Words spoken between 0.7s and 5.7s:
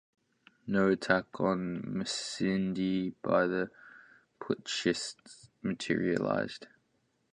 attack on Masindi by the putschists